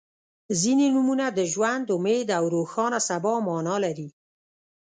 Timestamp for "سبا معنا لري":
3.09-4.09